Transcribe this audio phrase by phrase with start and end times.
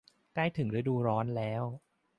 [0.33, 1.63] ใกล้ถึงฤดูร้อนแล้ว